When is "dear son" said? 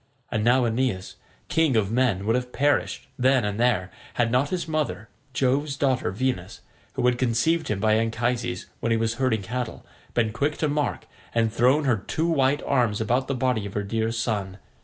13.83-14.57